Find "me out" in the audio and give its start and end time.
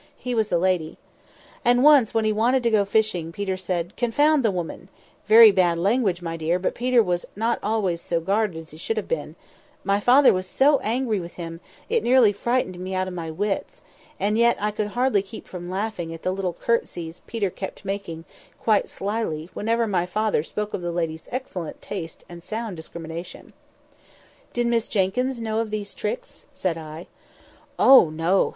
12.79-13.07